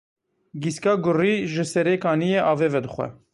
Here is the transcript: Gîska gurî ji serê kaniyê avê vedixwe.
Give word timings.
Gîska 0.61 0.93
gurî 1.03 1.33
ji 1.53 1.65
serê 1.71 1.95
kaniyê 2.03 2.39
avê 2.51 2.67
vedixwe. 2.73 3.07